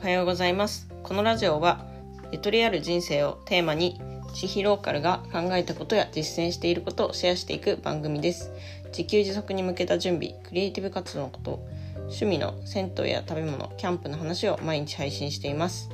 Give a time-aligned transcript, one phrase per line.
[0.00, 1.84] おはようございますこのラジオは
[2.32, 4.00] ゆとりある人生をテーマに
[4.32, 8.50] 地域ローカルが考えたことや実践していることをシェアしていく番組です
[8.96, 11.66] 自給自足に向けた準備クリエイティブ活動のこと
[11.96, 15.90] 趣味の銭湯や食べ物キャンプの話を毎日配信しています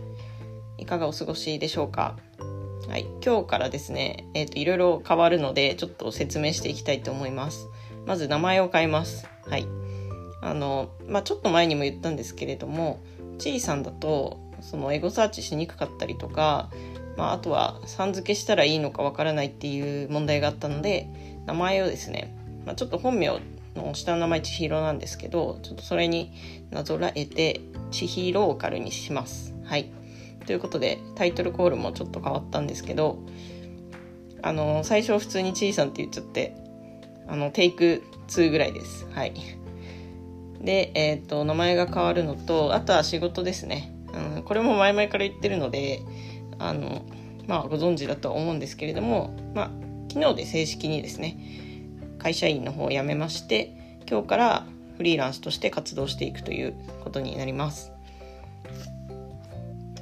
[0.78, 2.16] いかがお過ごしでしょうか？
[2.88, 7.66] はい、今日からですね、えっ、ー、と、いろいろ変わるので、ちょっと説明していきたいと思います。
[8.06, 9.26] まず名前を変えます。
[9.48, 9.66] はい。
[10.40, 13.00] あの、まあ、ちょっと前にも言ったんですけれども、
[13.38, 16.70] ちいさんだと、そのエゴサーチしにくかったりとか、
[17.16, 21.08] まあ、あとはさん付けしたらいいのかわからないっていう問題があったので、
[21.46, 23.28] 名前をですね、まあ、ちょっと本名
[23.74, 26.32] の下の名前千尋なんですけど、ちょっとそれに
[26.70, 29.54] なぞらえて、千尋ローカルにします。
[29.64, 29.90] はい。
[30.46, 33.18] ということで、タイトルコールもちょっと変わったんですけど、
[34.42, 36.54] あの、最初普通にちいさんって言っちゃって、
[37.26, 39.06] あの、テイク2ぐらいです。
[39.10, 39.34] はい。
[40.60, 43.92] で、え、ー、と、名前が変わるのと、あとは仕事ですね。
[44.36, 46.00] うん、これも前々から言ってるので、
[46.58, 47.04] あの、
[47.46, 49.70] まあ、ご存知だとは思うんですけれども、まあ、
[50.12, 51.36] 昨日で正式にですね、
[52.18, 53.76] 会社員の方を辞めまして、
[54.08, 57.92] 今日からフリーランスとして活動していくということになります。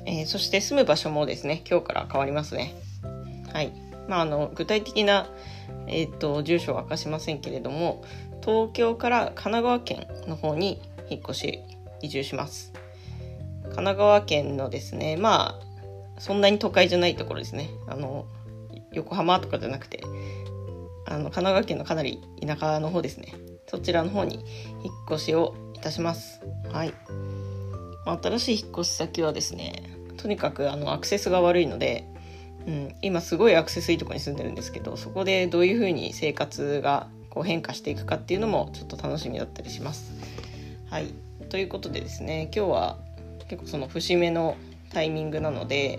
[0.06, 2.74] えー、そして住む場所もですね、今日から変わりますね。
[3.52, 3.72] はい。
[4.08, 5.26] まあ、あの、具体的な、
[5.86, 8.04] えっ、ー、と、住所は明かしませんけれども、
[8.44, 11.60] 東京から神奈川県の方に引っ越し
[12.02, 12.72] 移住します。
[13.62, 17.70] 神奈川県のですねまあそんなに都会じゃないところですね。
[17.86, 18.26] あの
[18.92, 20.04] 横浜とかじゃなくて
[21.06, 23.32] あの神奈川県のかなり田舎の方ですね。
[23.66, 24.44] そちらの方に
[24.84, 26.40] 引っ越しをいたします。
[26.70, 26.92] はい。
[28.22, 32.04] 新しい引っ越し先はですねとにかくあのアクセスが悪いので
[32.66, 40.12] うん、今すごいアクセスいいとこに住んでるんですけどそこでどういうふうに生活がこう変化していくかっていうのもちょっと楽しみだったりします。
[40.88, 41.12] はい、
[41.48, 42.98] ということでですね今日は
[43.48, 44.56] 結構その節目の
[44.92, 45.98] タイミングなので、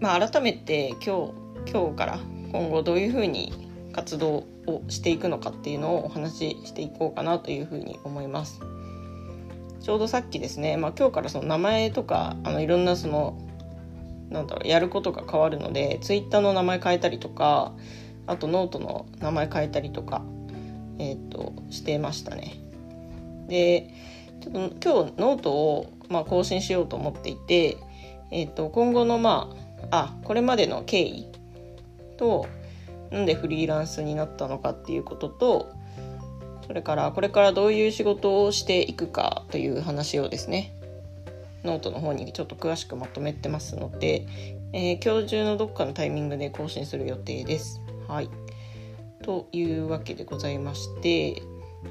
[0.00, 1.32] まあ、改めて今
[1.66, 2.20] 日今日から
[2.52, 3.52] 今後どういうふうに
[3.92, 8.60] 活動をしていくのかっていうのをお話ししていこうかなというふうに思います。
[9.80, 13.38] ちょうどさっきですね、まあ、今日からその名前とかあのいろんなその
[14.30, 17.72] なんだろうやることが変わるのでツイッターの名前変えたりとか
[18.28, 20.22] あとノートの名前変えたりとか、
[20.98, 22.54] え、ー、としてましたね。
[23.48, 23.90] で
[24.40, 27.78] ちょっと今日ノートを、まあ、更新しようと思っていて、
[28.30, 29.50] えっ、ー、と今後のま
[29.90, 31.26] ああこれまでの経緯
[32.16, 32.46] と
[33.10, 35.72] なんでフリーランスになったのかっていうことと
[36.66, 40.74] それからこれからどういう仕事をしていくかという話をですね
[41.64, 44.26] ノートの方にちょっと詳しくまとめてますので、
[44.72, 47.80] えー、今日中のどっかのタイミングで更新する予定です。
[48.08, 48.30] はい。
[49.22, 51.42] というわけでございまして、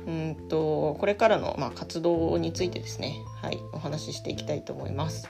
[0.05, 5.29] うんとこれからの、まあ、活動についてですね、はい、お話ししていきたいと思います。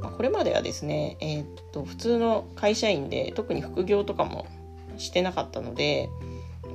[0.00, 4.46] まあ、これまではですね、えー、っと普通の会社員で特に副業とかも
[4.96, 6.08] してなかったので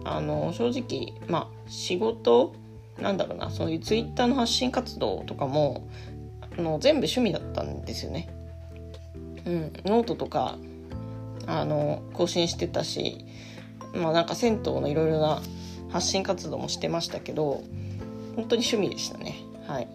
[0.03, 2.53] あの正直、まあ、仕事
[3.01, 5.88] なんだろうなそういうツイッターの発信活動とかも
[6.57, 8.29] あの全部趣味だったんですよね。
[9.45, 10.57] うん、ノートとか
[11.47, 13.25] あの更新してたし、
[13.93, 15.41] まあ、なんか銭湯のいろいろな
[15.89, 17.63] 発信活動もしてましたけど
[18.35, 19.35] 本当に趣味でしたね。
[19.67, 19.87] はい、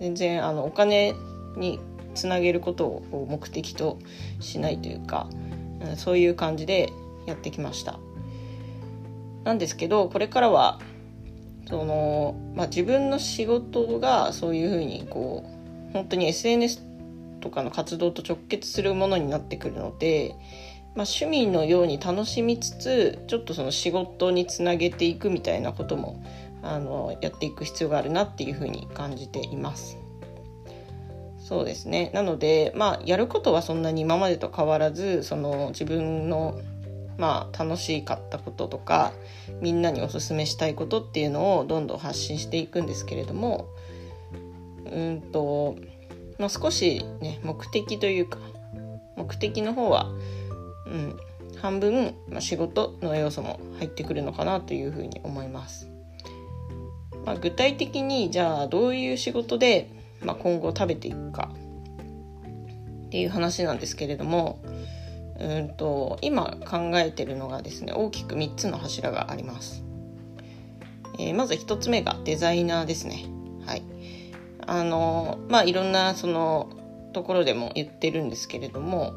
[0.00, 1.14] 全然あのお金
[1.56, 1.78] に
[2.14, 3.98] つなげることを目的と
[4.40, 5.28] しないというか、
[5.86, 6.92] うん、そういう感じで
[7.26, 7.98] やってきました。
[9.44, 10.78] なんですけどこれからは
[11.68, 15.44] その、まあ、自分の仕事がそういうふうにこ
[15.90, 16.82] う本当に SNS
[17.40, 20.34] とかの活動と直結するものになってくるので
[20.94, 26.22] まあ、趣味のように楽しみつつちょっとその仕事につなげていくみたいなことも
[26.62, 29.98] あのやっていく必要があるなっていうふうに感じています。
[31.38, 36.58] そうですねなのでまあやることはそんなに今までと変わらずその自分の
[37.18, 39.12] まあ楽しかったこととか
[39.60, 43.66] みんなにおすすめしたいことっていうのをどんどん発信していくんですけれども
[44.86, 45.76] うんと、
[46.38, 48.38] まあ、少しね目的というか
[49.16, 50.06] 目的の方は、
[51.62, 55.88] 半分、まあ、仕事の要素も入ってくるのかなというふうに思います。
[57.24, 59.88] まあ、具体的にじゃあどういう仕事で、
[60.22, 61.50] まあ、今後食べていくか
[63.06, 64.58] っていう話なんですけれども
[65.38, 69.84] うんと今考えてるのがですね大きく3つの柱があります。
[71.20, 73.26] えー、まず1つ目がデザイナーですね。
[73.66, 73.82] はい。
[74.66, 76.70] あのまあいろんなその
[77.12, 79.12] ところでも言ってるんですけれども、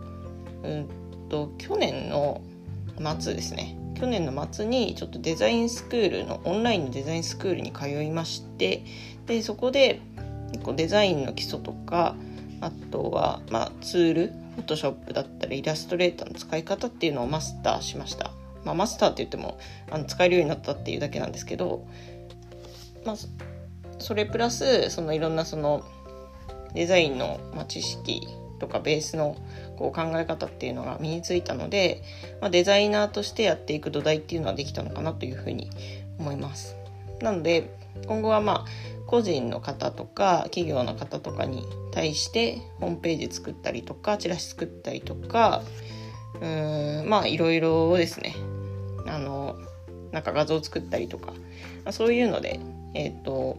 [0.63, 1.04] うん
[1.35, 2.41] と去年の
[3.19, 8.83] 末ですね去年の末にちょっとデザインスクールのオンラインのデザインスクールに通いまして
[9.25, 9.99] でそこで
[10.63, 12.15] こうデザインの基礎とか
[12.61, 18.31] あとは、まあ、ツールフォトショップだったりイラストレーターの使い方っていうのをマスターしました。
[18.63, 19.59] まあ、マスターって言っても
[19.91, 21.85] あの使えるようになったっていうだけなんですけど、
[23.05, 23.15] まあ、
[23.99, 25.83] それプラスそのいろんなその
[26.73, 28.27] デザインの、知識
[28.65, 29.38] とかベースの
[29.77, 32.01] こう考え方っていうのが身についたので、
[32.41, 35.69] まあ、デザイナーとしてやっていく土台っていうのはできたのかなというふうに
[36.17, 36.75] 思います。
[37.21, 37.69] なので
[38.07, 45.62] 今後はまあ個人の方とか企業の方とかに対してホームページ作ったりとかチラシ作ったりとか
[46.41, 48.35] うーんまあいろいろですね
[49.06, 49.56] あの
[50.12, 51.33] なんか画像作ったりとか、ま
[51.89, 52.59] あ、そういうので
[52.95, 53.57] えっ、ー、と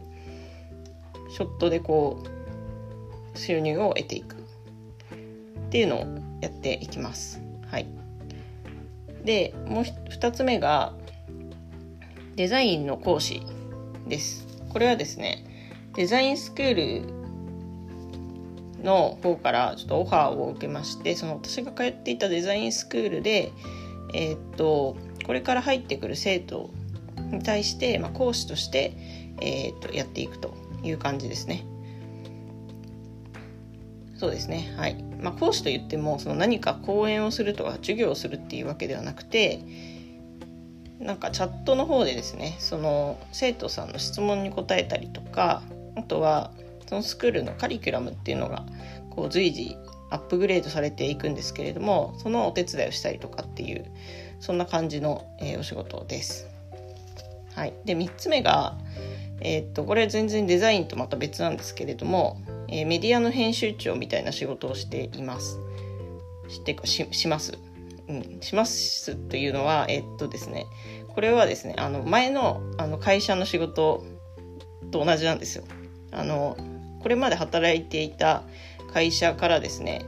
[1.31, 2.21] ショットでこ
[3.33, 4.36] う収入を得ていく
[5.67, 6.07] っていうのを
[6.41, 7.41] やっていきます。
[7.69, 7.87] はい、
[9.23, 10.93] でもう2つ目が
[12.35, 13.41] デザインの講師
[14.07, 14.47] です。
[14.69, 15.43] これはですね
[15.95, 23.51] デザインスクールの方からちょっとオファーを受けましてその私が通っていたデザインスクールで
[24.13, 26.69] えー、っとこれから入ってくる生徒
[27.31, 28.93] に対して、まあ、講師として、
[29.41, 30.53] えー、っとやっていくと
[30.83, 31.65] いう感じですね。
[34.17, 34.73] そうですね。
[34.77, 34.95] はい。
[35.21, 39.61] まあ、講師といっても、その何か講演をするとか授業をするっていうわけではなくて、
[40.99, 45.61] なんかチャットの方でですね、その生徒さんの質問に答えたりとか、
[45.95, 46.51] あとは
[46.87, 48.65] そのスクールのカリキュラムっていうのが
[49.11, 49.77] こう随時
[50.09, 53.85] アップグレードされていくんですけれども、そのお手伝いをしたりとかっていう、
[54.39, 56.47] そんな感じの、えー、お仕事です。
[57.53, 57.73] はい。
[57.85, 58.77] で、3つ目が、
[59.41, 65.59] えー、っと、これ全然デザインとまた別なんですけれども、えー、メディアの編集長みたいな仕事をしています。
[66.47, 67.57] してかしします。
[68.07, 70.65] うん、しますというのは、えー、っとですね、
[71.09, 74.05] これはですね、あの前のあの会社の仕事
[74.91, 75.63] と同じなんですよ。
[76.11, 76.57] あの
[77.01, 78.43] これまで働いていた
[78.93, 80.05] 会社からですね、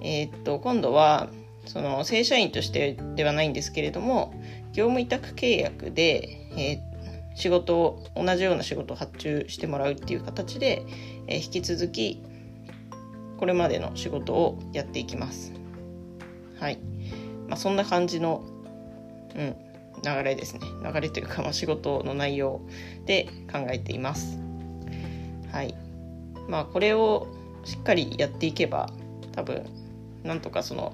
[0.00, 1.28] えー、っと今度は
[1.66, 4.34] その正社員としてではないんですけれども
[4.72, 6.89] 業務委託契約で、えー、
[7.34, 10.84] 仕事を同じような仕事を発注してもらうっていう形で、
[11.26, 12.22] えー、引き続き
[13.38, 15.52] これまでの仕事をやっていきます。
[16.58, 16.78] はい。
[17.48, 18.44] まあ、そんな感じの、
[19.34, 19.56] うん、
[20.04, 20.60] 流れですね。
[20.84, 22.60] 流れというか、まあ、仕事の内容
[23.06, 24.38] で考えています。
[25.50, 25.74] はい。
[26.48, 27.28] まあ、これを
[27.64, 28.90] しっかりやっていけば、
[29.32, 29.64] 多分、
[30.22, 30.92] なんとかその、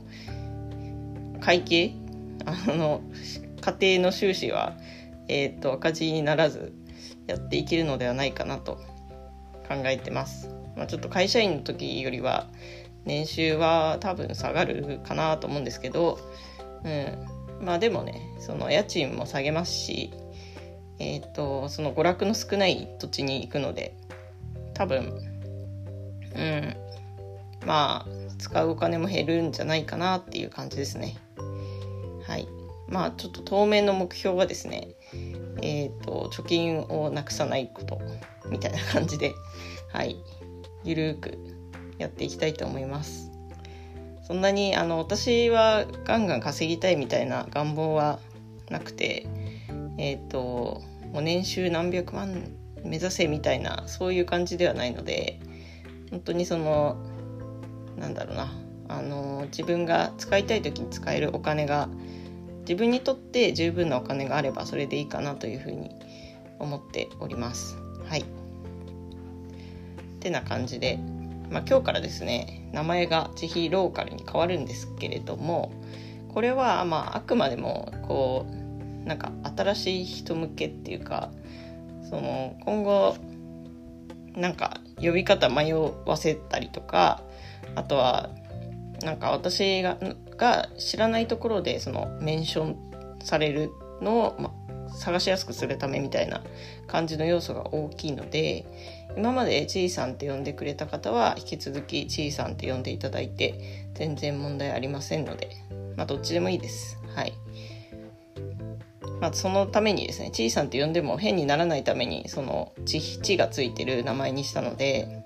[1.41, 1.95] 会計？
[2.45, 3.01] あの、
[3.61, 4.77] 家庭の収支は、
[5.29, 6.73] えっ、と、赤字にならず、
[7.27, 8.75] やっていけるのではないかなと
[9.69, 10.49] 考えてます。
[10.77, 12.47] まあ、ちょっと会社員の時よりは、
[13.05, 16.19] 年収は多分下がるかなと思うんですけど、
[16.85, 17.65] うん。
[17.65, 20.11] まあでもね、その家賃も下げますし、
[20.99, 23.97] えっ、ー、と、その娯楽の少ない土地に行くので、
[24.75, 25.21] 多分、
[26.35, 26.77] うん、
[27.67, 28.07] まあ、
[28.39, 31.17] 使うお金も減るんじゃないかなっていう感じですね。
[32.27, 32.49] はい。
[32.89, 34.95] まあ、ちょっと当面の目標はですね、
[35.63, 38.01] えっ、ー、と、貯金をなくさないこと
[38.49, 39.35] みたいな感じで、
[39.93, 40.17] はい、
[40.85, 41.39] ゆるーく
[41.99, 43.31] やっていきたいと思います。
[44.23, 48.21] そんなに、あの、私はガンガン稼ぎたいみたいな願望は
[48.71, 49.27] なくて、
[49.99, 52.53] えっ、ー、と、もう年収何百万
[52.85, 55.41] 目指せみたいなそういう感じではないので
[56.11, 56.97] 本当にその
[57.97, 58.53] なんだろうな
[58.89, 61.89] あの自分が使いたい時に使えるお金が
[62.69, 65.91] 自分にとって十分なお金があればそれでいいかなというふうに
[66.59, 67.77] 思っております。
[68.09, 68.21] はい。
[68.21, 68.25] っ
[70.19, 70.99] てな感じで、
[71.51, 75.73] まあ、今日からですね名前が自費ローカルに変わるんですけれども
[76.35, 78.47] これはまああくまでもこ
[79.05, 81.31] うなんか新しい人向けっていうか
[82.11, 83.17] その今後
[84.35, 87.23] なんか呼び方迷わせたりとか
[87.75, 88.31] あとは
[89.03, 89.99] なんか私が
[90.37, 92.77] が知らないところでそのメンション
[93.23, 94.53] されるのを、ま、
[94.95, 96.43] 探しやすくするためみたいな
[96.87, 98.67] 感じの要素が大きいので
[99.17, 105.51] 今までちいさんって呼んでくれた方は引き続きちいさんって呼んでいただいて全然問題ありませんので
[105.97, 106.99] まあどっちでもいいです。
[107.15, 107.33] はい
[109.21, 115.23] まあ、そのためにですね、ちいさんって呼んでも変にならないために、その、ち、ちがついてる名前にしたので、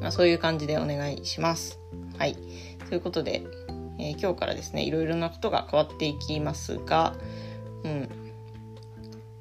[0.00, 1.78] まあ、そういう感じでお願いします。
[2.18, 2.36] はい。
[2.88, 3.44] ということで、
[3.98, 7.14] えー、今日からですね、いろいろなことが変わっていきますが、
[7.84, 8.08] うん。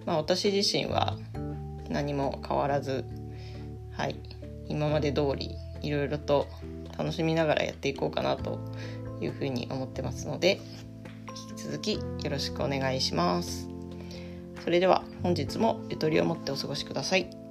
[0.06, 1.18] まあ、私自身は
[1.90, 3.06] 何も変わらず、
[3.92, 4.16] はい。
[4.68, 6.48] 今まで通り、いろいろと
[6.98, 8.60] 楽しみながらやっていこうかなと
[9.22, 10.60] いうふうに思ってますので
[11.50, 13.70] 引き、続きよろしくお願いします。
[14.64, 17.47] それでは本日もゆとりを持ってお過ごしください。